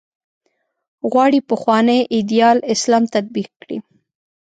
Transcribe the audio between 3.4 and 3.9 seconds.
کړي.